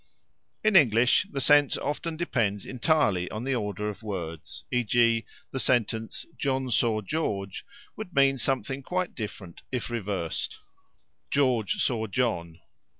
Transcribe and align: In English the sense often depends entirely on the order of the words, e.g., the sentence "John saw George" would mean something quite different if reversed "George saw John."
In 0.63 0.75
English 0.75 1.27
the 1.31 1.39
sense 1.39 1.77
often 1.77 2.17
depends 2.17 2.65
entirely 2.65 3.29
on 3.29 3.43
the 3.43 3.53
order 3.53 3.87
of 3.87 3.99
the 3.99 4.07
words, 4.07 4.65
e.g., 4.71 5.25
the 5.51 5.59
sentence 5.59 6.25
"John 6.39 6.71
saw 6.71 7.01
George" 7.01 7.63
would 7.95 8.15
mean 8.15 8.39
something 8.39 8.81
quite 8.81 9.13
different 9.13 9.61
if 9.71 9.91
reversed 9.91 10.57
"George 11.29 11.73
saw 11.75 12.07
John." 12.07 12.61